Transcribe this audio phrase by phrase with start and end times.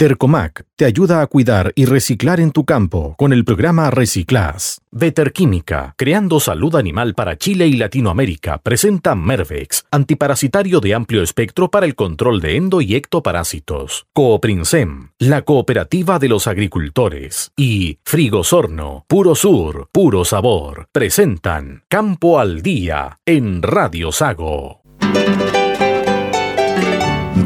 [0.00, 4.80] Dercomac te ayuda a cuidar y reciclar en tu campo con el programa Reciclas.
[4.90, 11.84] Veterquímica, creando salud animal para Chile y Latinoamérica, presenta Mervex, antiparasitario de amplio espectro para
[11.84, 14.06] el control de endo y ectoparásitos.
[14.14, 17.52] Cooprinsem, la cooperativa de los agricultores.
[17.54, 24.80] Y Frigosorno, puro sur, puro sabor, presentan Campo al Día en Radio Sago.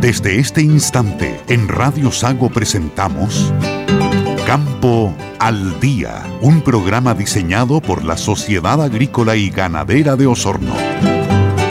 [0.05, 3.51] Desde este instante, en Radio Sago presentamos
[4.47, 10.75] Campo al Día, un programa diseñado por la Sociedad Agrícola y Ganadera de Osorno.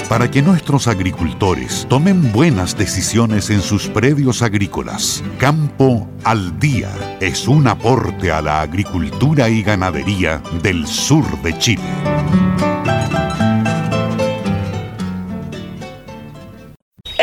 [0.10, 6.90] Para que nuestros agricultores tomen buenas decisiones en sus predios agrícolas, Campo al Día
[7.20, 11.84] es un aporte a la agricultura y ganadería del sur de Chile.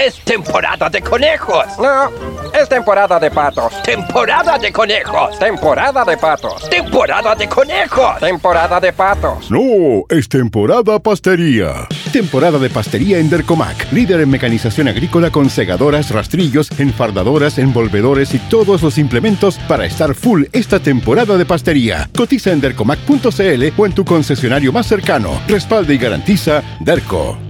[0.01, 1.67] Es temporada de conejos.
[1.79, 2.11] No,
[2.59, 3.83] es temporada de patos.
[3.83, 5.39] Temporada de conejos.
[5.39, 6.71] Temporada de patos.
[6.71, 8.19] Temporada de conejos.
[8.19, 9.51] Temporada de patos.
[9.51, 11.87] No, es temporada pastería.
[12.15, 18.39] Temporada de pastería en Dercomac, líder en mecanización agrícola con segadoras, rastrillos, enfardadoras, envolvedores y
[18.39, 22.09] todos los implementos para estar full esta temporada de pastería.
[22.17, 25.43] Cotiza en dercomac.cl o en tu concesionario más cercano.
[25.47, 27.50] Respalda y garantiza Derco.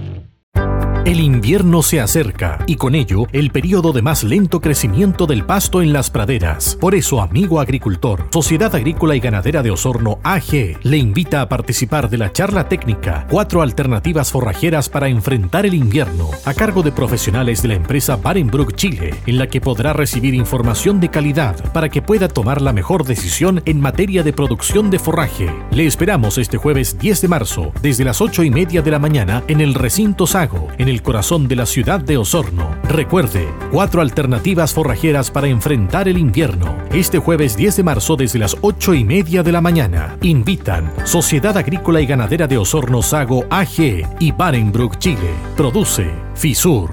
[1.03, 5.81] El invierno se acerca y con ello el periodo de más lento crecimiento del pasto
[5.81, 6.77] en las praderas.
[6.79, 12.07] Por eso, amigo agricultor, Sociedad Agrícola y Ganadera de Osorno AG le invita a participar
[12.07, 17.63] de la charla técnica Cuatro alternativas forrajeras para enfrentar el invierno a cargo de profesionales
[17.63, 22.03] de la empresa Barenbrook Chile, en la que podrá recibir información de calidad para que
[22.03, 25.51] pueda tomar la mejor decisión en materia de producción de forraje.
[25.71, 29.43] Le esperamos este jueves 10 de marzo desde las 8 y media de la mañana
[29.47, 32.75] en el recinto Sago, en el corazón de la ciudad de Osorno.
[32.83, 36.77] Recuerde, cuatro alternativas forrajeras para enfrentar el invierno.
[36.91, 40.17] Este jueves 10 de marzo desde las 8 y media de la mañana.
[40.21, 45.31] Invitan Sociedad Agrícola y Ganadera de Osorno Sago AG y Barenbrook Chile.
[45.57, 46.91] Produce FISUR.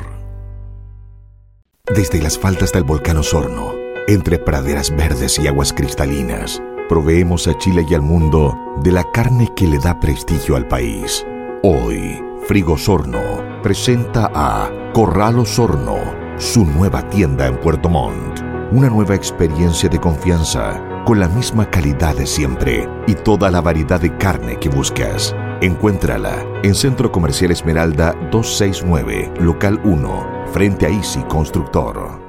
[1.94, 3.74] Desde las faldas del volcán Osorno,
[4.06, 9.48] entre praderas verdes y aguas cristalinas, proveemos a Chile y al mundo de la carne
[9.56, 11.26] que le da prestigio al país.
[11.62, 15.98] Hoy, Frigosorno presenta a Corral Osorno,
[16.38, 18.40] su nueva tienda en Puerto Montt.
[18.72, 24.00] Una nueva experiencia de confianza con la misma calidad de siempre y toda la variedad
[24.00, 25.36] de carne que buscas.
[25.60, 32.27] Encuéntrala en Centro Comercial Esmeralda 269, Local 1, frente a Easy Constructor.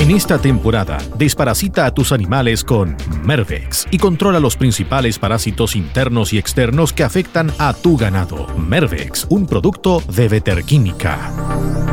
[0.00, 6.32] En esta temporada, desparasita a tus animales con Mervex y controla los principales parásitos internos
[6.32, 8.46] y externos que afectan a tu ganado.
[8.56, 11.89] Mervex, un producto de Veterquímica.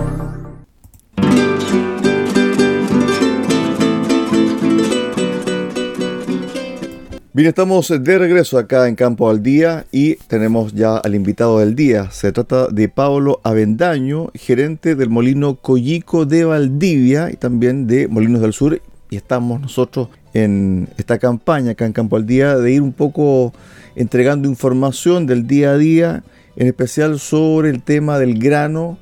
[7.38, 11.76] Bien, estamos de regreso acá en Campo al Día y tenemos ya al invitado del
[11.76, 12.10] día.
[12.10, 18.42] Se trata de Pablo Avendaño, gerente del Molino Collico de Valdivia y también de Molinos
[18.42, 18.82] del Sur.
[19.12, 23.54] Y estamos nosotros en esta campaña acá en Campo al Día de ir un poco
[23.96, 26.24] entregando información del día a día,
[26.56, 28.98] en especial sobre el tema del grano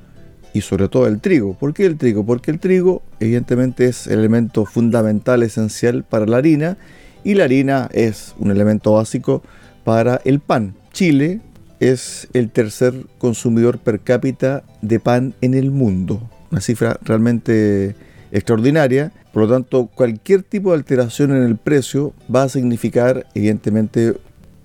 [0.53, 1.53] y sobre todo el trigo.
[1.53, 2.25] ¿Por qué el trigo?
[2.25, 6.77] Porque el trigo evidentemente es el elemento fundamental, esencial para la harina
[7.25, 9.41] y la harina es un elemento básico
[9.83, 10.75] para el pan.
[10.93, 11.41] Chile
[11.81, 16.29] es el tercer consumidor per cápita de pan en el mundo.
[16.51, 17.95] Una cifra realmente
[18.31, 19.11] extraordinaria.
[19.33, 24.13] Por lo tanto, cualquier tipo de alteración en el precio va a significar evidentemente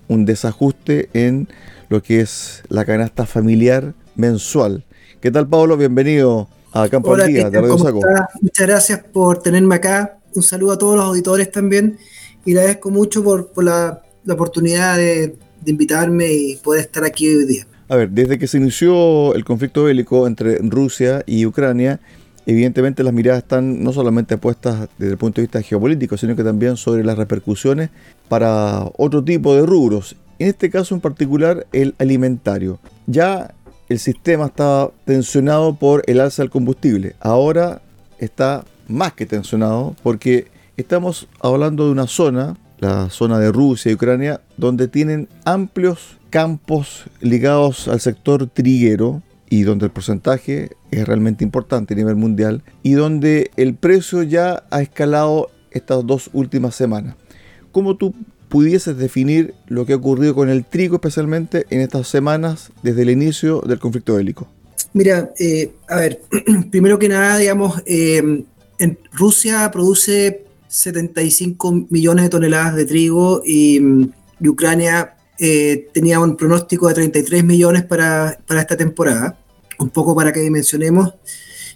[0.07, 1.49] un desajuste en
[1.89, 4.85] lo que es la canasta familiar mensual.
[5.19, 5.77] ¿Qué tal, Pablo?
[5.77, 8.01] Bienvenido a Campo al Día de Radio Saco.
[8.39, 10.19] Muchas gracias por tenerme acá.
[10.35, 11.97] Un saludo a todos los auditores también
[12.45, 15.35] y le agradezco mucho por, la, oportunidad de,
[15.65, 17.67] invitarme y poder estar aquí hoy día.
[17.87, 21.99] A ver, desde que se inició el conflicto bélico entre Rusia y Ucrania,
[22.45, 26.43] evidentemente las miradas están no solamente puestas desde el punto de vista geopolítico, sino que
[26.43, 27.89] también sobre las repercusiones
[28.27, 30.15] para otro tipo de rubros.
[30.39, 32.79] En este caso en particular, el alimentario.
[33.05, 33.53] Ya
[33.89, 37.15] el sistema estaba tensionado por el alza del combustible.
[37.19, 37.81] Ahora
[38.19, 40.47] está más que tensionado porque
[40.81, 47.05] Estamos hablando de una zona, la zona de Rusia y Ucrania, donde tienen amplios campos
[47.19, 52.93] ligados al sector triguero y donde el porcentaje es realmente importante a nivel mundial y
[52.93, 57.15] donde el precio ya ha escalado estas dos últimas semanas.
[57.71, 58.15] ¿Cómo tú
[58.49, 63.11] pudieses definir lo que ha ocurrido con el trigo especialmente en estas semanas desde el
[63.11, 64.47] inicio del conflicto bélico?
[64.93, 66.21] Mira, eh, a ver,
[66.71, 68.43] primero que nada, digamos, eh,
[69.13, 73.81] Rusia produce 75 millones de toneladas de trigo y,
[74.39, 79.37] y Ucrania eh, tenía un pronóstico de 33 millones para, para, esta temporada.
[79.79, 81.13] Un poco para que dimensionemos,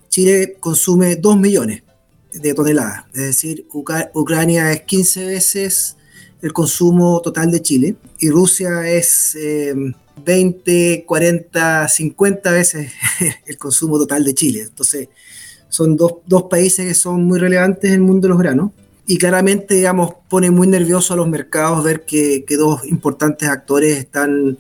[0.07, 1.83] Chile consume 2 millones
[2.31, 5.95] de toneladas, es decir, Uca Ucrania es 15 veces
[6.41, 9.73] el consumo total de Chile y Rusia es eh,
[10.23, 12.91] 20, 40, 50 veces
[13.45, 14.61] el consumo total de Chile.
[14.61, 15.09] Entonces,
[15.69, 18.71] son dos, dos países que son muy relevantes en el mundo de los granos
[19.07, 23.97] y claramente, digamos, pone muy nervioso a los mercados ver que, que dos importantes actores
[23.97, 24.57] están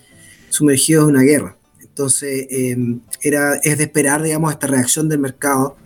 [0.49, 1.57] sumergidos en una guerra.
[1.81, 2.77] Entonces, eh,
[3.21, 5.77] era, es de esperar, digamos, esta reacción del mercado,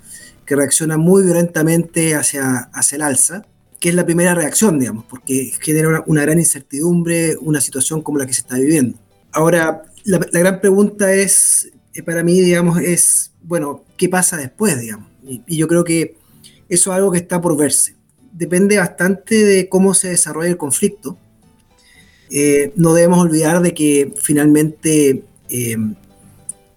[0.46, 3.46] que reacciona muy violentamente hacia, hacia el alza,
[3.80, 8.18] que es la primera reacción, digamos, porque genera una, una gran incertidumbre, una situación como
[8.18, 8.98] la que se está viviendo.
[9.32, 14.78] Ahora, la, la gran pregunta es, eh, para mí, digamos, es, bueno, ¿qué pasa después,
[14.82, 15.08] digamos?
[15.24, 16.18] Y, y yo creo que
[16.68, 17.99] eso es algo que está por verse
[18.40, 21.18] depende bastante de cómo se desarrolla el conflicto.
[22.32, 25.78] Eh, no debemos olvidar de que finalmente eh,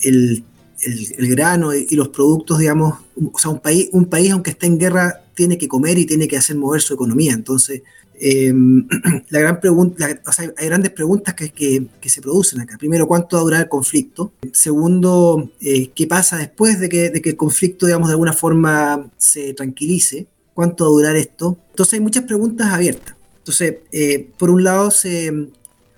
[0.01, 0.45] el,
[0.81, 2.99] el, grano y los productos, digamos,
[3.33, 6.27] o sea, un país, un país aunque esté en guerra tiene que comer y tiene
[6.27, 7.33] que hacer mover su economía.
[7.33, 7.83] Entonces,
[8.19, 8.53] eh,
[9.29, 12.77] la gran pregunta, o sea, hay grandes preguntas que, que, que, se producen acá.
[12.77, 14.33] Primero, ¿cuánto va a durar el conflicto?
[14.53, 19.11] Segundo, eh, ¿qué pasa después de que, de que el conflicto, digamos, de alguna forma
[19.17, 20.27] se tranquilice?
[20.55, 21.59] Cuánto va a durar esto.
[21.71, 23.15] Entonces hay muchas preguntas abiertas.
[23.39, 25.33] Entonces, eh, por un lado, se,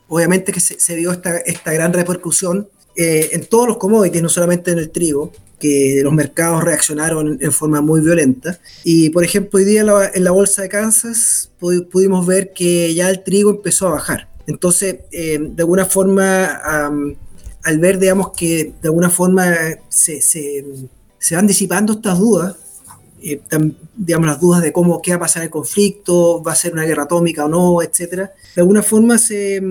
[0.09, 4.29] obviamente que se, se vio esta, esta, gran repercusión eh, en todos los commodities, no
[4.29, 8.59] solamente en el trigo, que los mercados reaccionaron en forma muy violenta.
[8.83, 12.95] Y, por ejemplo, hoy día en la, en la bolsa de Kansas pudimos ver que
[12.95, 14.29] ya el trigo empezó a bajar.
[14.47, 16.61] Entonces, eh, de alguna forma,
[16.91, 17.15] um,
[17.63, 19.45] al ver, digamos, que de alguna forma
[19.89, 20.65] se, se,
[21.19, 22.57] se van disipando estas dudas,
[23.27, 23.41] eh,
[23.97, 26.85] digamos, las dudas de cómo, qué va a pasar el conflicto, va a ser una
[26.85, 28.33] guerra atómica o no, etcétera.
[28.55, 29.63] De alguna forma se,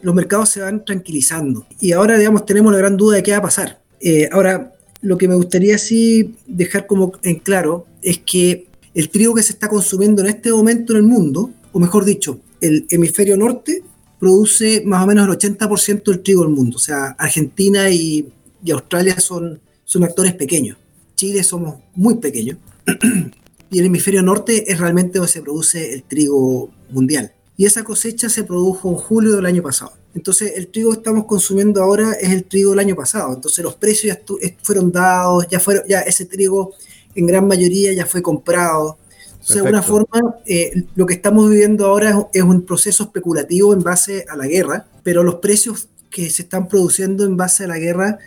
[0.00, 1.66] los mercados se van tranquilizando.
[1.80, 3.80] Y ahora, digamos, tenemos la gran duda de qué va a pasar.
[4.00, 9.34] Eh, ahora, lo que me gustaría sí dejar como en claro es que el trigo
[9.34, 13.36] que se está consumiendo en este momento en el mundo, o mejor dicho, el hemisferio
[13.36, 13.82] norte
[14.20, 16.76] produce más o menos el 80% del trigo del mundo.
[16.76, 18.28] O sea, Argentina y,
[18.64, 20.78] y Australia son, son actores pequeños.
[21.16, 22.58] Chile somos muy pequeños
[23.70, 27.32] y el hemisferio norte es realmente donde se produce el trigo mundial.
[27.56, 29.92] Y esa cosecha se produjo en julio del año pasado.
[30.14, 33.34] Entonces, el trigo que estamos consumiendo ahora es el trigo del año pasado.
[33.34, 36.74] Entonces, los precios ya fueron dados, ya, fueron, ya ese trigo
[37.14, 38.98] en gran mayoría ya fue comprado.
[39.32, 43.72] Entonces, de alguna forma, eh, lo que estamos viviendo ahora es, es un proceso especulativo
[43.72, 47.66] en base a la guerra, pero los precios que se están produciendo en base a
[47.66, 48.18] la guerra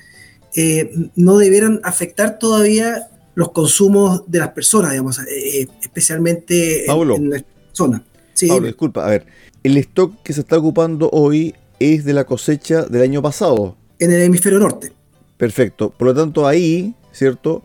[0.55, 7.33] eh, no debieran afectar todavía los consumos de las personas, digamos, eh, especialmente Pablo, en,
[7.33, 8.03] en zona.
[8.33, 9.25] Sí, Pablo, disculpa, a ver,
[9.63, 13.75] el stock que se está ocupando hoy es de la cosecha del año pasado.
[13.99, 14.91] En el hemisferio norte.
[15.37, 17.61] Perfecto, por lo tanto ahí, ¿cierto?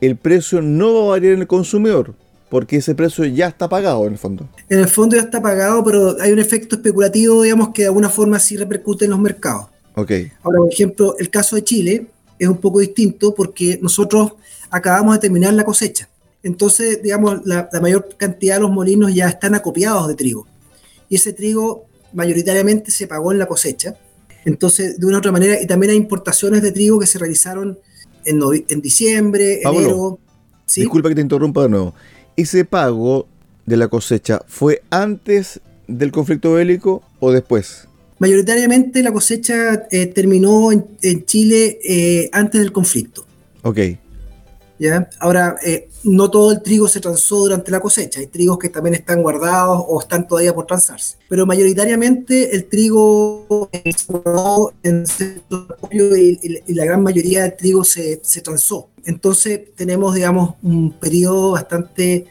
[0.00, 2.14] El precio no va a variar en el consumidor,
[2.48, 4.48] porque ese precio ya está pagado en el fondo.
[4.68, 8.08] En el fondo ya está pagado, pero hay un efecto especulativo, digamos, que de alguna
[8.08, 9.66] forma sí repercute en los mercados.
[9.94, 10.12] Ok.
[10.42, 12.06] Ahora, por ejemplo, el caso de Chile
[12.38, 14.32] es un poco distinto porque nosotros
[14.70, 16.08] acabamos de terminar la cosecha.
[16.42, 20.46] Entonces, digamos, la, la, mayor cantidad de los molinos ya están acopiados de trigo.
[21.08, 23.94] Y ese trigo mayoritariamente se pagó en la cosecha.
[24.44, 27.78] Entonces, de una u otra manera, y también hay importaciones de trigo que se realizaron
[28.24, 30.18] en, en diciembre, Pablo, enero.
[30.66, 30.80] ¿sí?
[30.82, 31.94] Disculpa que te interrumpa de nuevo.
[32.36, 33.26] ¿Ese pago
[33.66, 37.86] de la cosecha fue antes del conflicto bélico o después?
[38.18, 43.26] Mayoritariamente la cosecha eh, terminó en, en Chile eh, antes del conflicto.
[43.62, 43.78] Ok.
[44.80, 45.10] ¿Ya?
[45.18, 48.94] Ahora, eh, no todo el trigo se transó durante la cosecha, hay trigos que también
[48.94, 55.04] están guardados o están todavía por transarse, pero mayoritariamente el trigo se guardó en
[55.92, 58.88] y, y, la gran mayoría del trigo se, se, transó.
[59.04, 62.24] Entonces tenemos, digamos, un periodo bastante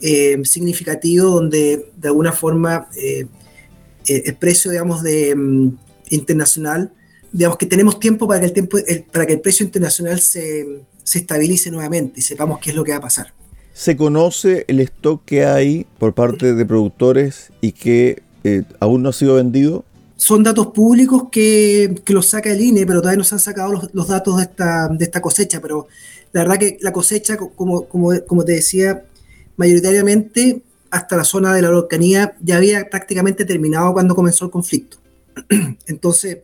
[0.00, 3.28] eh, significativo donde de alguna forma eh,
[4.08, 5.76] el precio, digamos, de um,
[6.10, 6.92] internacional,
[7.30, 8.78] digamos que tenemos tiempo para que el, tiempo,
[9.12, 12.92] para que el precio internacional se se estabilice nuevamente y sepamos qué es lo que
[12.92, 13.32] va a pasar.
[13.74, 19.10] ¿Se conoce el stock que hay por parte de productores y que eh, aún no
[19.10, 19.84] ha sido vendido?
[20.16, 23.72] Son datos públicos que, que, los saca el INE, pero todavía no se han sacado
[23.72, 25.60] los, los datos de esta, de esta, cosecha.
[25.60, 25.88] Pero
[26.32, 29.04] la verdad que la cosecha, como, como, como te decía,
[29.56, 34.98] mayoritariamente hasta la zona de la Araucanía ya había prácticamente terminado cuando comenzó el conflicto.
[35.86, 36.38] Entonces,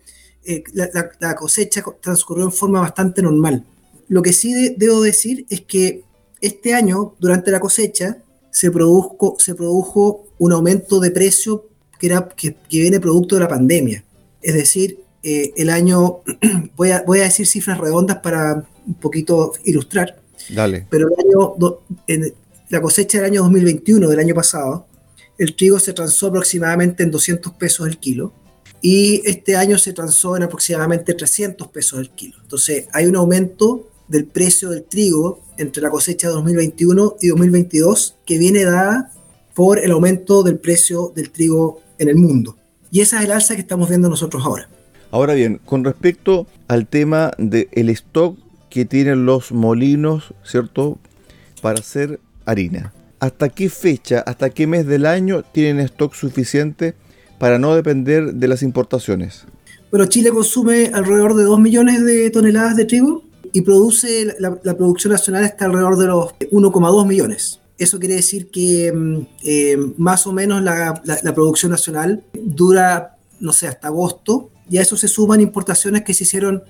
[0.45, 3.64] eh, la, la, la cosecha transcurrió en forma bastante normal.
[4.11, 6.02] Lo que sí de, debo decir es que
[6.40, 8.19] este año, durante la cosecha,
[8.50, 13.49] se produjo, se produjo un aumento de precio que, era, que, viene producto de la
[13.49, 14.05] pandemia.
[14.43, 16.23] Es decir, eh, el año,
[16.76, 20.21] voy a, voy a decir cifras redondas para un poquito ilustrar.
[20.49, 20.88] Dale.
[20.90, 22.35] Pero el año, en
[22.69, 24.88] la cosecha del año 2021, del año pasado,
[25.38, 28.33] el trigo se transó aproximadamente en 200 pesos el kilo
[28.83, 32.38] y este año se transó en aproximadamente 300 pesos el kilo.
[32.43, 38.17] Entonces hay un aumento del precio del trigo entre la cosecha de 2021 y 2022
[38.26, 39.12] que viene dada
[39.55, 42.57] por el aumento del precio del trigo en el mundo.
[42.90, 44.69] Y esa es el alza que estamos viendo nosotros ahora.
[45.12, 48.37] Ahora bien, con respecto al tema del stock
[48.69, 50.99] que tienen los molinos, ¿cierto?
[51.62, 52.93] Para hacer harina.
[53.21, 56.95] ¿Hasta qué fecha, hasta qué mes del año tienen stock suficiente
[57.38, 59.45] para no depender de las importaciones?
[59.90, 65.12] Bueno, Chile consume alrededor de 2 millones de toneladas de trigo y produce, la, producción
[65.12, 67.61] nacional está alrededor de los 1,2 millones.
[67.78, 71.02] Eso quiere decir que mm, eh, más o menos la,
[71.35, 76.25] producción nacional dura, no sé, hasta agosto, y a eso se suman importaciones que se
[76.25, 76.62] hicieron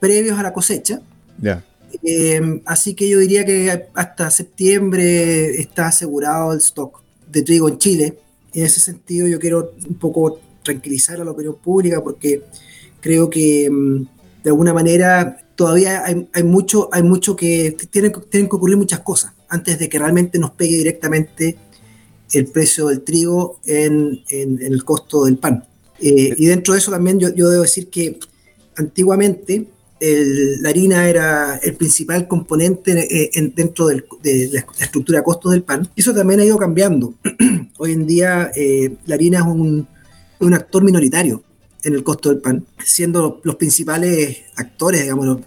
[0.00, 1.00] previos a la cosecha.
[1.40, 1.64] Ya.
[2.02, 7.00] Eh, así que yo diría que hasta septiembre está asegurado el stock
[7.30, 8.18] de trigo en Chile.
[8.52, 12.42] En ese sentido yo quiero un poco tranquilizar a la opinión pública porque
[13.00, 14.06] creo que mm,
[14.42, 19.32] de alguna manera todavía hay, mucho, hay mucho que tienen, tienen que ocurrir muchas cosas
[19.48, 21.56] antes de que realmente nos pegue directamente
[22.32, 25.64] el precio del trigo en, el costo del pan.
[26.00, 28.18] Eh, y dentro de eso también yo, debo decir que
[28.76, 29.68] antiguamente
[30.00, 34.02] la harina era el principal componente eh, dentro de
[34.52, 35.88] la estructura de costos del pan.
[35.96, 37.14] Eso también ha ido cambiando.
[37.78, 39.86] Hoy en día eh, la harina es un,
[40.40, 41.42] un actor minoritario
[41.84, 45.40] en el costo del pan, siendo los principales actores, digamos, los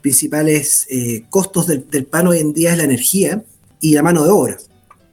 [0.00, 3.44] principales eh, costos del, pan hoy en día es la energía
[3.80, 4.58] y la mano de obra,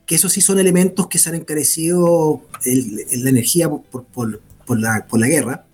[0.05, 4.41] que esos sí son elementos que se han encarecido la energía por,
[4.79, 5.65] la, por la guerra.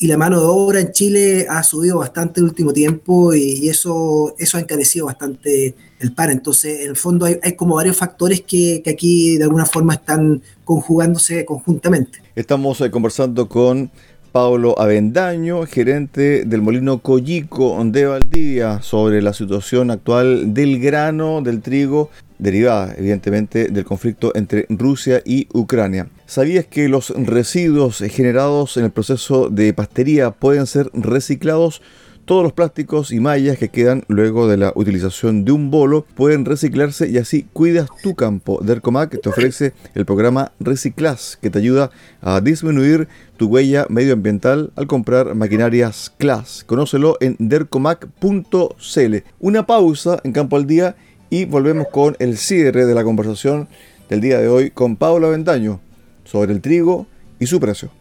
[0.00, 4.32] Y la mano de obra en Chile ha subido bastante el último tiempo y, eso,
[4.38, 6.30] eso ha encarecido bastante el pan.
[6.30, 10.40] Entonces, en el fondo hay, como varios factores que, que, aquí de alguna forma están
[10.64, 12.22] conjugándose conjuntamente.
[12.36, 13.90] Estamos eh, conversando con
[14.32, 21.60] Pablo Avendaño, gerente del molino Collico de Valdivia, sobre la situación actual del grano, del
[21.62, 26.08] trigo, derivada evidentemente del conflicto entre Rusia y Ucrania.
[26.26, 31.82] ¿Sabías que los residuos generados en el proceso de pastería pueden ser reciclados?
[32.28, 36.44] Todos los plásticos y mallas que quedan luego de la utilización de un bolo pueden
[36.44, 38.60] reciclarse y así cuidas tu campo.
[38.62, 43.08] Dercomac te ofrece el programa Reciclas que te ayuda a disminuir
[43.38, 46.64] tu huella medioambiental al comprar maquinarias Class.
[46.66, 49.16] Conócelo en dercomac.cl.
[49.40, 50.96] Una pausa en Campo al Día
[51.30, 53.68] y volvemos con el cierre de la conversación
[54.10, 55.80] del día de hoy con Pablo Aventaño
[56.24, 57.06] sobre el trigo
[57.40, 57.97] y su precio.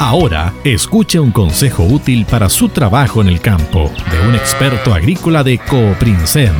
[0.00, 5.44] Ahora, escuche un consejo útil para su trabajo en el campo de un experto agrícola
[5.44, 6.54] de Cooprinsem.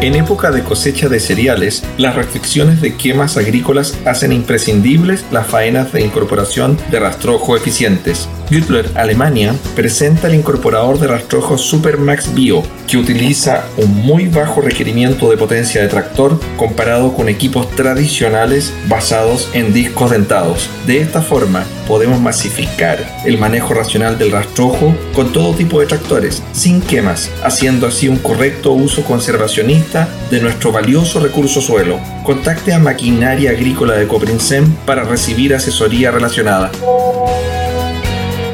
[0.00, 5.92] En época de cosecha de cereales, las restricciones de quemas agrícolas hacen imprescindibles las faenas
[5.92, 8.26] de incorporación de rastrojo eficientes.
[8.50, 15.28] Güttler Alemania presenta el incorporador de rastrojo Supermax Bio, que utiliza un muy bajo requerimiento
[15.28, 20.70] de potencia de tractor comparado con equipos tradicionales basados en discos dentados.
[20.86, 26.40] De esta forma, podemos masificar el manejo racional del rastrojo con todo tipo de tractores,
[26.52, 31.98] sin quemas, haciendo así un correcto uso conservacionista de nuestro valioso recurso suelo.
[32.22, 36.70] Contacte a Maquinaria Agrícola de Coprinsem para recibir asesoría relacionada.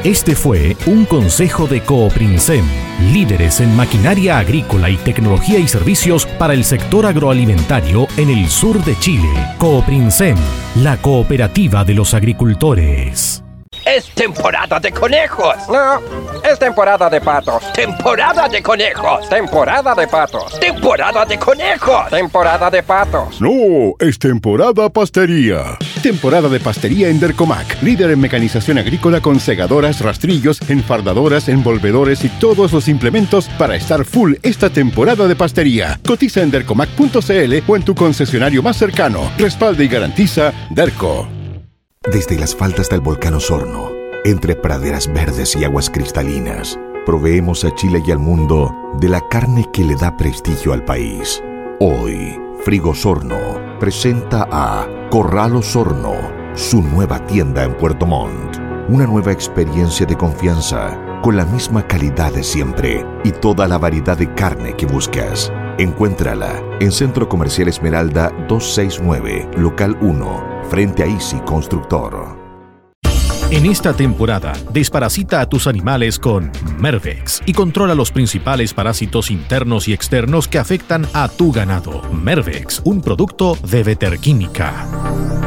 [0.03, 2.65] Este fue un consejo de Cooprinsem,
[3.01, 8.83] líderes en maquinaria agrícola y tecnología y servicios para el sector agroalimentario en el sur
[8.85, 9.29] de Chile.
[9.59, 10.37] Cooprinsem,
[10.77, 13.43] la cooperativa de los agricultores.
[13.85, 15.55] Es temporada de conejos.
[15.69, 16.01] No,
[16.43, 17.73] es temporada de patos.
[17.73, 19.29] Temporada de conejos.
[19.29, 20.59] Temporada de patos.
[20.59, 22.11] Temporada de conejos.
[22.11, 23.41] Temporada de patos.
[23.41, 25.79] No, es temporada pastería.
[26.07, 27.83] Temporada de pastería en Dercomac.
[27.83, 34.05] Líder en mecanización agrícola con segadoras, rastrillos, enfardadoras, envolvedores y todos los implementos para estar
[34.05, 35.99] full esta temporada de pastería.
[36.07, 39.33] Cotiza en dercomac.cl o en tu concesionario más cercano.
[39.37, 41.27] Respalda y garantiza Derco.
[42.09, 43.91] Desde las faldas del volcán Osorno,
[44.25, 49.67] entre praderas verdes y aguas cristalinas, proveemos a Chile y al mundo de la carne
[49.73, 51.43] que le da prestigio al país.
[51.81, 56.15] Hoy, Frigosorno presenta a Corral Osorno,
[56.55, 58.59] su nueva tienda en Puerto Montt.
[58.89, 64.17] Una nueva experiencia de confianza, con la misma calidad de siempre y toda la variedad
[64.17, 71.39] de carne que buscas Encuéntrala en Centro Comercial Esmeralda 269, Local 1, frente a Easy
[71.41, 72.46] Constructor.
[73.51, 76.51] En esta temporada, desparasita a tus animales con
[76.81, 82.03] Mervex y controla los principales parásitos internos y externos que afectan a tu ganado.
[82.13, 85.46] Mervex, un producto de Veterquímica.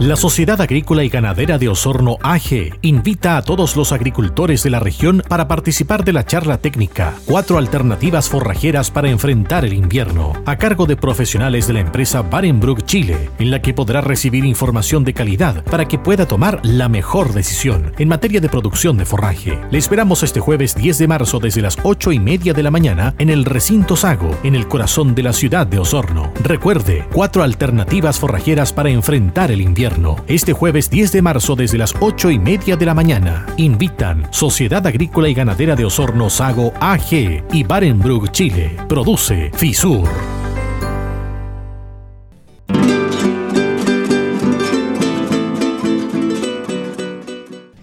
[0.00, 4.80] La Sociedad Agrícola y Ganadera de Osorno AG invita a todos los agricultores de la
[4.80, 10.56] región para participar de la charla técnica Cuatro alternativas forrajeras para enfrentar el invierno, a
[10.56, 15.14] cargo de profesionales de la empresa Barenbrook Chile, en la que podrá recibir información de
[15.14, 19.58] calidad para que pueda tomar la mejor decisión en materia de producción de forraje.
[19.70, 23.14] Le esperamos este jueves 10 de marzo desde las 8 y media de la mañana
[23.18, 26.32] en el recinto Sago, en el corazón de la ciudad de Osorno.
[26.42, 29.91] Recuerde, cuatro alternativas forrajeras para enfrentar el invierno
[30.26, 33.46] este jueves 10 de marzo desde las 8 y media de la mañana.
[33.56, 38.76] Invitan Sociedad Agrícola y Ganadera de Osorno Sago AG y Barenbrug Chile.
[38.88, 40.08] Produce FISUR.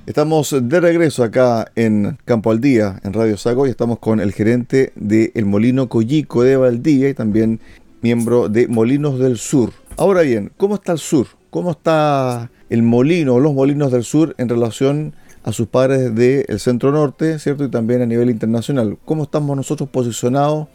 [0.05, 4.33] Estamos de regreso acá en Campo al Día, en Radio Sago, y estamos con el
[4.33, 7.59] gerente de El Molino Collico de Valdivia y también
[8.01, 9.71] miembro de Molinos del Sur.
[9.97, 11.38] Ahora bien, ¿cómo está el sur?
[11.49, 15.13] ¿Cómo está el molino o los molinos del sur en relación
[15.43, 17.63] a sus padres del centro norte, ¿cierto?
[17.63, 18.97] Y también a nivel internacional.
[19.05, 20.67] ¿Cómo estamos nosotros posicionados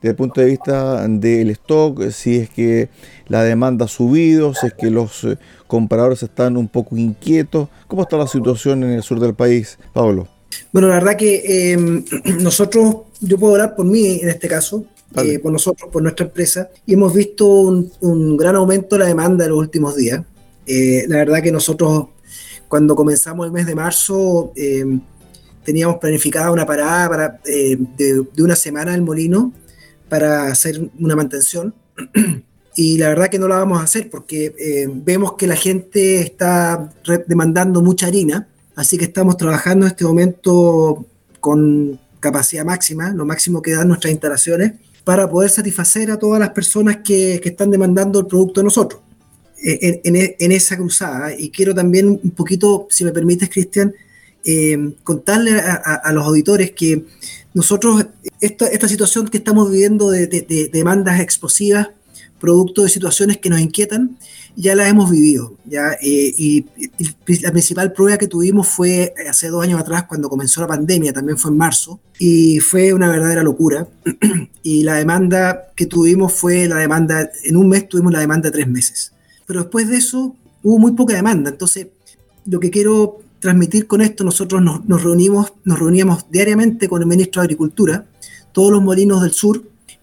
[0.00, 2.10] desde el punto de vista del stock?
[2.10, 2.88] Si es que
[3.28, 7.68] la demanda ha subido, si es que los eh, compradores están un poco inquietos.
[7.88, 10.28] ¿Cómo está la situación en el sur del país, Pablo?
[10.72, 12.04] Bueno, la verdad que em,
[12.40, 14.84] nosotros, yo puedo hablar por mí en este caso,
[15.16, 19.44] eh, por nosotros, por nuestra empresa, y hemos visto un, gran aumento de la demanda
[19.44, 20.22] en los últimos días.
[20.66, 22.06] Eh, la verdad que nosotros,
[22.68, 24.84] cuando comenzamos el mes de marzo, eh,
[25.64, 29.52] teníamos planificada una parada para, de, una semana el molino
[30.08, 31.74] para hacer una mantención.
[32.74, 36.90] Y la verdad que no la vamos a hacer porque vemos que la gente está
[37.26, 41.04] demandando mucha harina, así que estamos trabajando en este momento
[41.38, 44.72] con capacidad máxima, lo máximo que dan nuestras instalaciones,
[45.04, 49.00] para poder satisfacer a todas las personas que, que están demandando el producto de nosotros
[49.62, 51.34] en, en, en, esa cruzada.
[51.36, 53.94] Y quiero también un poquito, si me permites, Cristian,
[54.44, 57.04] eh, contarle a, a, los auditores que
[57.54, 58.06] nosotros,
[58.40, 61.90] esta, esta situación que estamos viviendo de, de, de demandas explosivas,
[62.40, 64.18] producto de situaciones que nos inquietan,
[64.56, 65.56] ya las hemos vivido.
[65.64, 65.92] ¿ya?
[66.02, 66.66] Eh, y,
[67.42, 71.38] la principal prueba que tuvimos fue hace dos años atrás, cuando comenzó la pandemia, también
[71.38, 73.86] fue en marzo, y fue una verdadera locura.
[74.62, 78.52] y la demanda que tuvimos fue la demanda, en un mes tuvimos la demanda de
[78.52, 79.12] tres meses.
[79.46, 81.50] Pero después de eso hubo muy poca demanda.
[81.50, 81.88] Entonces,
[82.46, 87.08] lo que quiero transmitir con esto, nosotros nos, nos reunimos, nos reuníamos diariamente con el
[87.08, 88.06] ministro de Agricultura,
[88.52, 89.62] todos los molinos del sur,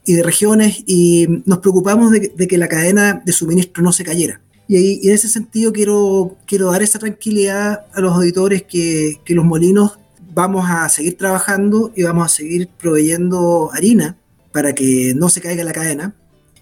[0.09, 4.41] y de regiones y nos preocupamos de, que la cadena de suministro no se cayera.
[4.67, 9.35] Y, ahí, en ese sentido quiero, quiero dar esa tranquilidad a los auditores que, que
[9.35, 9.99] los molinos
[10.33, 14.17] vamos a seguir trabajando y vamos a seguir proveyendo harina
[14.51, 16.15] para que no se caiga la cadena.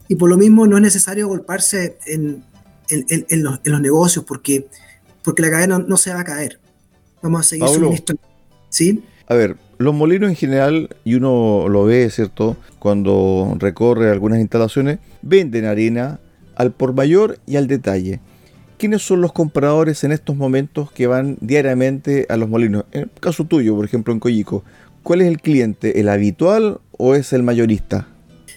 [0.10, 2.44] Y por lo mismo no es necesario golparse en,
[2.90, 4.68] en, en, los, en los, negocios porque,
[5.24, 6.60] porque la cadena no se va a caer.
[7.22, 8.22] Vamos a seguir suministrando.
[8.68, 9.06] ¿Sí?
[9.26, 12.58] A ver, los molinos en general, y uno lo ve, ¿cierto?
[12.80, 16.20] Cuando recorre algunas instalaciones, venden harina
[16.56, 18.20] al por mayor y al detalle.
[18.78, 22.86] ¿Quiénes son los compradores en estos momentos que van diariamente a los molinos?
[22.92, 24.64] En el caso tuyo, por ejemplo, en Coyico,
[25.04, 26.00] ¿cuál es el cliente?
[26.00, 28.08] ¿El habitual o es el mayorista?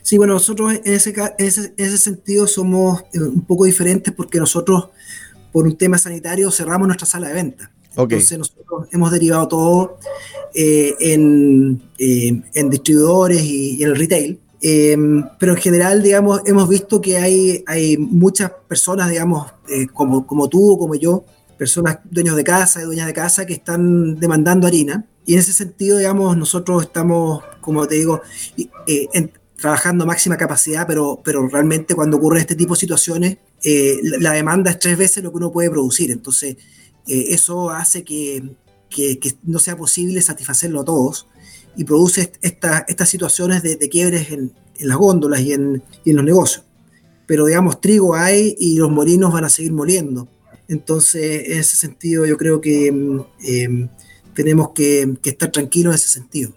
[0.03, 4.89] Sí, bueno, nosotros en ese, ese, ese sentido somos eh, un poco diferentes porque nosotros,
[5.53, 7.71] por un tema sanitario, cerramos nuestra sala de venta.
[7.97, 9.99] Entonces nosotros hemos derivado todo
[10.55, 14.41] eh, en, eh, en, distribuidores y, en el retail.
[14.63, 20.27] Em, pero en general, digamos, hemos visto que hay, hay muchas personas, digamos, eh, como,
[20.27, 21.25] como tú como yo,
[21.57, 25.07] personas dueños de casa y dueñas de casa que están demandando harina.
[25.25, 28.21] Y en ese sentido, digamos, nosotros estamos, como te digo,
[29.57, 33.39] trabajando máxima capacidad, pero, pero realmente cuando ocurre este tipo de situaciones,
[34.03, 36.11] la, demanda es tres veces lo que uno puede producir.
[36.11, 36.57] Entonces,
[37.07, 38.43] eh, eso hace que,
[38.91, 41.27] que, no sea posible satisfacerlo a todos
[41.77, 46.65] y produce esta, estas situaciones de, quiebres en, las góndolas y en, los negocios.
[47.27, 50.29] Pero digamos, trigo hay y los molinos van a seguir moliendo.
[50.69, 52.89] Entonces, en ese sentido, yo creo que
[53.45, 53.89] eh,
[54.35, 56.53] tenemos que estar tranquilos en ese sentido.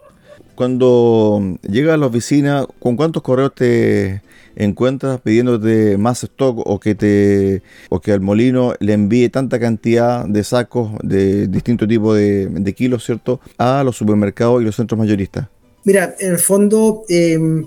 [0.56, 4.22] Cuando llegas a la oficina, ¿con cuántos correos te,
[4.56, 10.26] encuentras pidiéndote más stock o que te o que al molino le envíe tanta cantidad
[10.26, 13.40] de sacos de distinto tipo de, kilos, ¿cierto?
[13.58, 15.48] A los supermercados y los centros mayoristas.
[15.84, 17.66] Mira, en el fondo, em,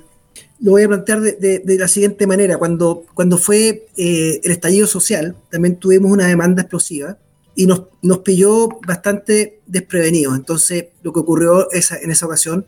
[0.60, 2.56] lo voy a plantear de, la siguiente manera.
[2.56, 7.18] Cuando, cuando fue eh, el estallido social, también tuvimos una demanda explosiva
[7.56, 10.36] y nos, nos pilló bastante desprevenidos.
[10.36, 12.66] Entonces, lo que ocurrió esa, en esa ocasión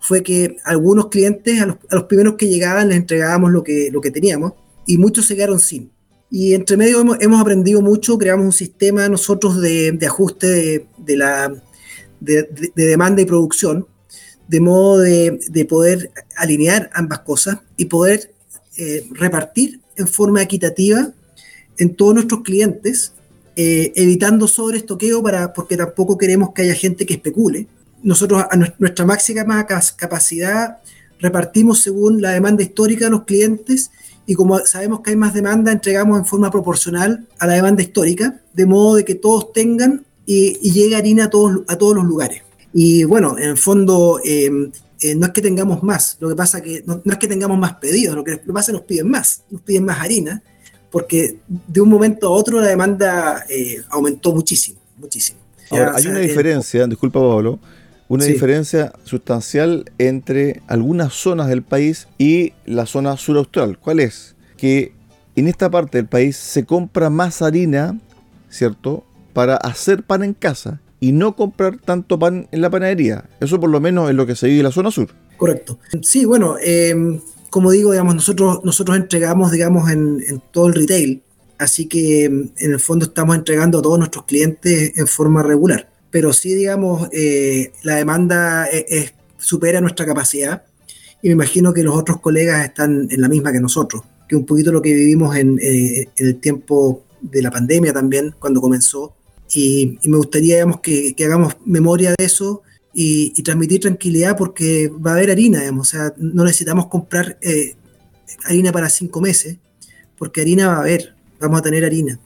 [0.00, 4.12] fue que algunos clientes, a los, primeros que llegaban, les entregábamos lo que, lo que
[4.12, 4.52] teníamos
[4.86, 5.90] y muchos se quedaron sin.
[6.30, 11.16] Y entre medio hemos, aprendido mucho, creamos un sistema nosotros de, de ajuste de, de
[11.16, 11.52] la,
[12.20, 13.86] de, demanda y producción,
[14.46, 18.32] de modo de, poder alinear ambas cosas y poder
[18.76, 21.12] eh, repartir en forma equitativa
[21.76, 23.12] en todos nuestros clientes
[23.60, 27.66] eh, evitando sobreestoqueo para, porque tampoco queremos que haya gente que especule.
[28.04, 29.66] Nosotros a nuestra máxima
[29.96, 30.78] capacidad
[31.18, 33.90] repartimos según la demanda histórica de los clientes
[34.26, 38.40] y como sabemos que hay más demanda, entregamos en forma proporcional a la demanda histórica,
[38.54, 42.42] de modo de que todos tengan y, llegue harina a todos, a todos los lugares.
[42.72, 46.60] Y bueno, en el fondo em, eh, no es que tengamos más, lo que pasa
[46.60, 49.42] que no, es que tengamos más pedidos, lo que pasa es que nos piden más,
[49.50, 50.44] nos piden más harina
[50.90, 55.38] porque de un momento a otro la demanda eh, aumentó muchísimo, muchísimo.
[55.70, 57.58] Ahora, hay una diferencia, disculpa Pablo,
[58.08, 63.78] una diferencia sustancial entre algunas zonas del país y la zona sur austral.
[63.78, 64.34] ¿Cuál es?
[64.56, 64.92] Que
[65.36, 67.98] en esta parte del país se compra más harina,
[68.48, 69.04] ¿cierto?
[69.34, 73.24] Para hacer pan en casa y no comprar tanto pan en la panadería.
[73.40, 75.10] Eso por lo menos es lo que se vive en la zona sur.
[75.36, 75.78] Correcto.
[76.02, 77.20] Sí, bueno, eh,
[77.50, 81.22] como digo, digamos, nosotros, nosotros entregamos, digamos, en, todo el retail,
[81.58, 85.88] así que mm, en el fondo estamos entregando a todos nuestros clientes en forma regular.
[86.10, 90.62] Pero sí, digamos, eh, la demanda es, supera nuestra capacidad
[91.22, 94.46] y me imagino que los otros colegas están en la misma que nosotros, que un
[94.46, 99.14] poquito lo que vivimos en, eh, el tiempo de la pandemia también, cuando comenzó.
[99.50, 102.62] Y, me gustaría, digamos, que, que hagamos memoria de eso
[102.94, 107.76] y, transmitir tranquilidad porque va a haber harina, o sea, no necesitamos comprar eh,
[108.44, 109.58] harina para cinco meses,
[110.16, 112.18] porque harina va a haber, vamos a tener harina.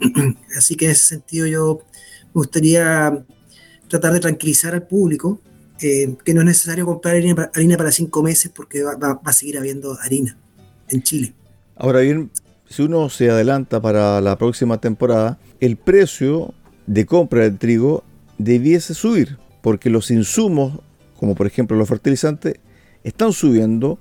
[0.56, 1.80] Así que en ese sentido yo
[2.26, 3.24] me gustaría
[3.88, 5.40] tratar de tranquilizar al público
[5.80, 9.98] eh, que no es necesario comprar harina para, cinco meses porque va, a seguir habiendo
[10.00, 10.36] harina
[10.88, 11.32] en Chile.
[11.76, 12.30] Ahora bien,
[12.68, 16.52] si uno se adelanta para la próxima temporada, el precio
[16.86, 18.04] de compra del trigo
[18.38, 20.80] debiese subir porque los insumos,
[21.18, 22.54] como por ejemplo los fertilizantes,
[23.04, 23.98] están subiendo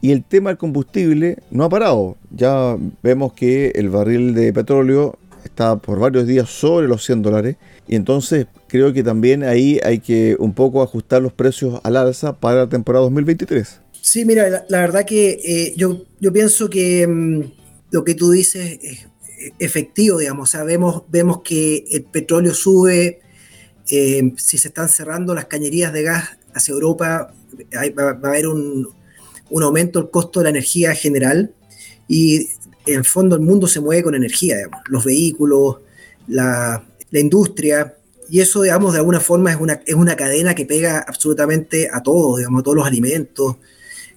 [0.00, 2.16] y el tema del combustible no ha parado.
[2.30, 7.56] Ya vemos que el barril de petróleo está por varios días sobre los 100 dólares
[7.88, 12.38] y entonces creo que también ahí hay que un poco ajustar los precios al alza
[12.38, 13.80] para la temporada 2023.
[14.00, 17.42] Sí, mira, la, verdad que eh, yo, yo pienso que mm,
[17.92, 19.06] lo que tú dices es
[19.58, 23.21] efectivo, digamos, o sea, vemos, vemos que el petróleo sube,
[23.88, 27.34] eh, si se están cerrando las cañerías de gas hacia Europa,
[27.98, 28.88] va, a haber un,
[29.62, 31.52] aumento del costo de la energía general
[32.08, 32.48] y
[32.86, 35.78] en el fondo el mundo se mueve con energía, los vehículos,
[36.26, 37.94] la, industria,
[38.30, 42.02] y eso, digamos, de alguna forma es una, es una cadena que pega absolutamente a
[42.02, 43.56] todo, digamos, a todos los alimentos,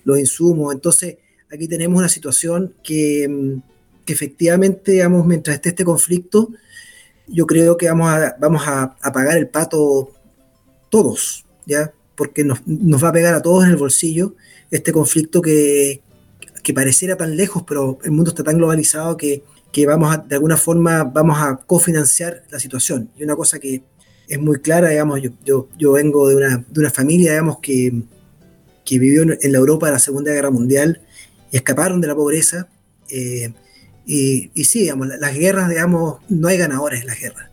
[0.05, 0.73] los insumos.
[0.73, 1.17] Entonces,
[1.51, 3.59] aquí tenemos una situación que,
[4.05, 6.51] que efectivamente, digamos, mientras esté este conflicto,
[7.27, 10.11] yo creo que vamos a, vamos a, pagar el pato
[10.89, 11.93] todos, ¿ya?
[12.15, 12.59] Porque nos,
[13.03, 14.35] va a pegar a todos en el bolsillo
[14.71, 16.01] este conflicto que,
[16.63, 20.35] que pareciera tan lejos, pero el mundo está tan globalizado que, que vamos a, de
[20.35, 23.11] alguna forma, vamos a cofinanciar la situación.
[23.17, 23.83] Y una cosa que
[24.27, 28.03] es muy clara, digamos, yo, yo, yo vengo de una, de una familia, digamos, que,
[28.83, 31.01] que vivió en la Europa de la Segunda Guerra Mundial
[31.51, 32.67] y escaparon de la pobreza.
[33.09, 33.53] Eh,
[34.05, 37.49] y, sí, digamos, las guerras, digamos, no hay ganadores en las guerras.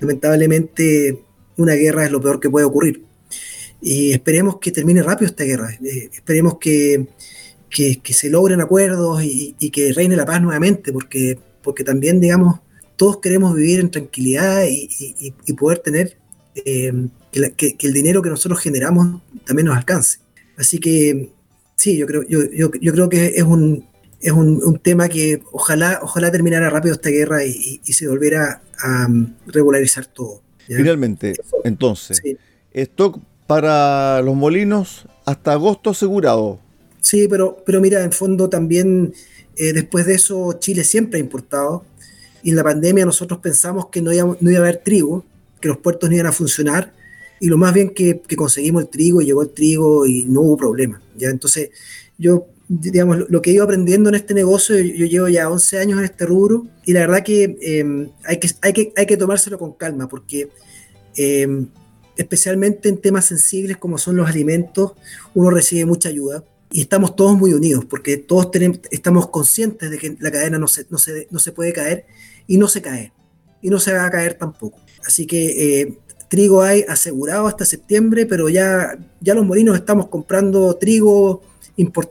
[0.00, 1.22] Lamentablemente,
[1.56, 3.04] una guerra es lo peor que puede ocurrir.
[3.80, 5.70] Y esperemos que termine rápido esta guerra.
[5.82, 7.06] Eh, esperemos que,
[7.70, 12.60] que, se logren acuerdos y, que reine la paz nuevamente, porque, porque también, digamos,
[12.96, 16.16] todos queremos vivir en tranquilidad y, poder tener
[16.56, 16.92] eh,
[17.32, 20.18] que, el dinero que nosotros generamos también nos alcance.
[20.56, 21.30] Así que
[21.76, 23.86] sí, yo creo, yo, yo, yo creo que es un,
[24.20, 29.34] es un, tema que ojalá, ojalá terminara rápido esta guerra y, se volviera a um,
[29.46, 30.42] regularizar todo.
[30.66, 32.20] Finalmente, entonces,
[32.72, 36.60] stock para los molinos hasta agosto asegurado.
[37.00, 39.14] Sí, pero, pero mira, en fondo también
[39.56, 41.84] eh, después de eso Chile siempre ha importado
[42.42, 45.24] y en la pandemia nosotros pensamos que no iba, no iba a haber trigo,
[45.60, 46.92] que los puertos no iban a funcionar
[47.40, 50.56] y lo más bien que, que conseguimos el trigo, llegó el trigo y no hubo
[50.56, 51.02] problema.
[51.16, 51.30] ¿ya?
[51.30, 51.70] Entonces
[52.18, 55.98] yo digamos, lo que he ido aprendiendo en este negocio, yo, llevo ya 11 años
[55.98, 59.58] en este rubro y la verdad que, em, hay, que, hay, que hay que tomárselo
[59.58, 60.50] con calma porque
[61.16, 61.66] em,
[62.16, 64.92] especialmente en temas sensibles como son los alimentos,
[65.34, 66.44] uno recibe mucha ayuda.
[66.72, 70.68] y estamos todos muy unidos porque todos tenemos, estamos conscientes de que la cadena no
[70.68, 72.06] se, no, se, no se puede caer
[72.46, 73.12] y no se cae
[73.60, 74.78] y no se va a caer tampoco.
[75.04, 75.98] Así que eh,
[76.30, 81.42] trigo hay asegurado hasta septiembre, pero ya, ya los molinos estamos comprando trigo,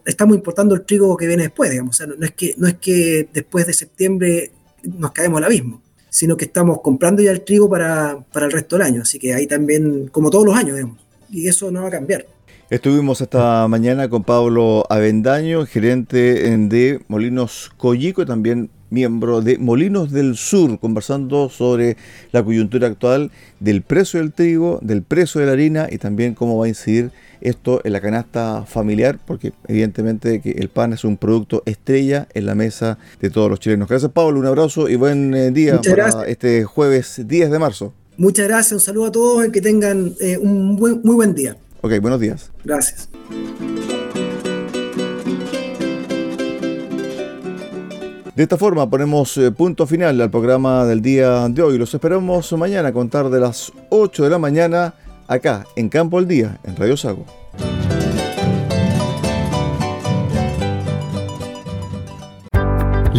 [0.05, 1.95] estamos importando el trigo que viene después, digamos.
[1.95, 4.51] O sea, no, es que, no es que después de septiembre
[4.83, 8.75] nos caemos al abismo, sino que estamos comprando ya el trigo para, para el resto
[8.75, 9.01] del año.
[9.03, 10.97] Así que ahí también, como todos los años, digamos,
[11.31, 12.25] y eso no va a cambiar.
[12.69, 20.11] Estuvimos esta mañana con Pablo Avendaño, gerente de Molinos Collico y también miembro de Molinos
[20.11, 21.97] del Sur, conversando sobre
[22.31, 26.57] la coyuntura actual del precio del trigo, del precio de la harina y también cómo
[26.57, 31.17] va a incidir esto en la canasta familiar, porque evidentemente que el pan es un
[31.17, 33.87] producto estrella en la mesa de todos los chilenos.
[33.87, 37.93] Gracias Pablo, un abrazo y buen eh, día para este jueves 10 de marzo.
[38.17, 41.55] Muchas gracias, un saludo a todos y que tengan eh, un muy buen día.
[41.81, 42.51] Ok, buenos días.
[42.65, 43.09] Gracias.
[48.39, 51.77] De esta forma ponemos eh, punto final al programa del día de hoy.
[51.77, 54.93] Los esperamos mañana a contar de las 8 de la mañana
[55.27, 57.25] acá en Campo al Día, en Radio Sago.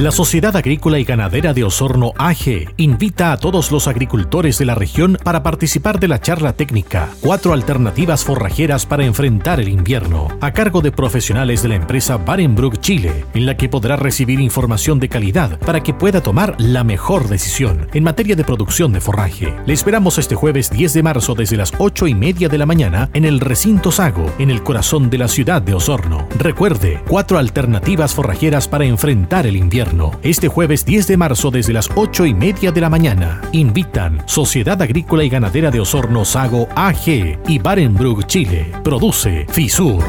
[0.01, 4.75] La Sociedad Agrícola y Ganadera de Osorno AG invita a todos los agricultores de la
[4.75, 10.53] región para participar de la charla técnica Cuatro alternativas forrajeras para enfrentar el invierno, a
[10.53, 15.11] cargo de profesionales de la empresa Barenbrook Chile, en la que podrá recibir información de
[15.11, 19.55] calidad para que pueda tomar la mejor decisión en materia de producción de forraje.
[19.67, 23.11] Le esperamos este jueves 10 de marzo desde las 8 y media de la mañana
[23.13, 26.27] en el recinto Sago, en el corazón de la ciudad de Osorno.
[26.39, 29.90] Recuerde, cuatro alternativas forrajeras para enfrentar el invierno
[30.23, 33.41] este jueves 10 de marzo desde las 8 y media de la mañana.
[33.53, 38.73] Invitan Sociedad Agrícola y Ganadera de Osorno Sago AG y Barenbrug Chile.
[38.85, 40.05] Produce FISUR.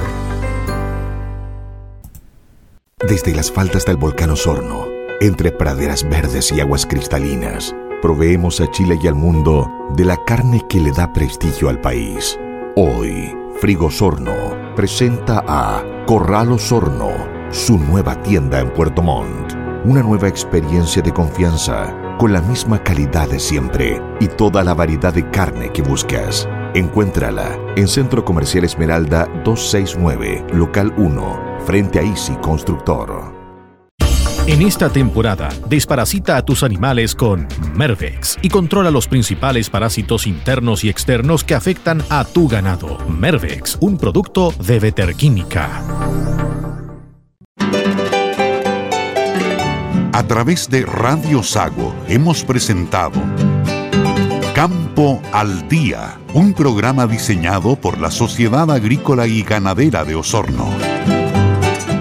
[3.08, 4.86] Desde las faldas del volcán Osorno,
[5.20, 10.62] entre praderas verdes y aguas cristalinas, proveemos a Chile y al mundo de la carne
[10.70, 12.39] que le da prestigio al país.
[12.76, 17.12] Hoy, Frigosorno presenta a Corral Osorno,
[17.50, 19.51] su nueva tienda en Puerto Montt
[19.84, 25.13] una nueva experiencia de confianza con la misma calidad de siempre y toda la variedad
[25.13, 26.48] de carne que buscas.
[26.74, 33.41] Encuéntrala en Centro Comercial Esmeralda 269, local 1, frente a Easy Constructor.
[34.48, 40.84] En esta temporada, desparasita a tus animales con Mervex y controla los principales parásitos internos
[40.84, 42.98] y externos que afectan a tu ganado.
[43.08, 46.51] Mervex, un producto de Veterquímica.
[50.13, 53.21] A través de Radio Sago hemos presentado
[54.54, 60.69] Campo al Día, un programa diseñado por la Sociedad Agrícola y Ganadera de Osorno.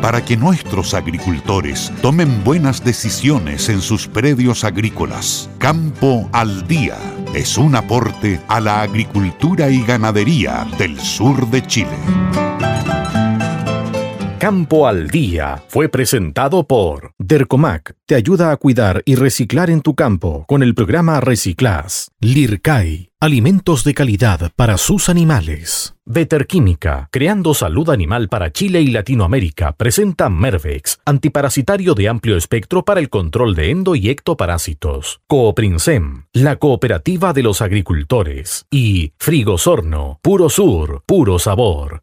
[0.03, 6.99] Para que nuestros agricultores tomen buenas decisiones en sus predios agrícolas, Campo al Día
[7.33, 11.97] es un aporte a la agricultura y ganadería del sur de Chile.
[14.41, 17.95] Campo al Día fue presentado por Dercomac.
[18.07, 22.11] Te ayuda a cuidar y reciclar en tu campo con el programa Reciclas.
[22.21, 23.11] Lircai.
[23.21, 25.95] Alimentos de calidad para sus animales.
[26.07, 32.99] Veterquímica, creando salud animal para Chile y Latinoamérica, presenta Mervex, antiparasitario de amplio espectro para
[32.99, 35.21] el control de endo y ectoparásitos.
[35.27, 38.65] Cooprinsem, la cooperativa de los agricultores.
[38.71, 41.99] Y Frigosorno, puro sur, puro sabor.